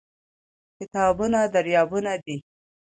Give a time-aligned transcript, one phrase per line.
[0.77, 2.35] کتابونه دريابونه دي